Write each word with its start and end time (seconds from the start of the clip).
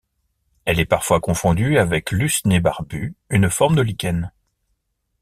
Elle 0.65 0.79
est 0.79 0.85
parfois 0.87 1.19
confondue 1.19 1.77
avec 1.77 2.09
l'usnée 2.09 2.59
barbue, 2.59 3.13
une 3.29 3.51
forme 3.51 3.75
de 3.75 3.83
lichen. 3.83 4.31